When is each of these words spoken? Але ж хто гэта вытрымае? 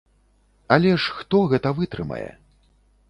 Але 0.75 0.93
ж 1.03 1.17
хто 1.17 1.41
гэта 1.53 1.73
вытрымае? 1.81 2.27